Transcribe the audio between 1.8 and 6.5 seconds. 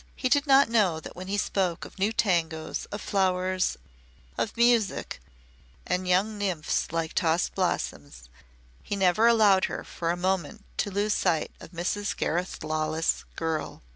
of new tangos, of flowers, of music and young